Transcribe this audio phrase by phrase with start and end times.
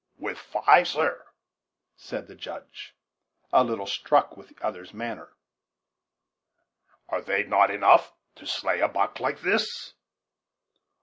[0.17, 1.27] "With five, sir,"
[1.95, 2.95] said the Judge,
[3.53, 5.31] a little struck with the other's manner;
[7.09, 9.93] "are they not enough to slay a buck like this?"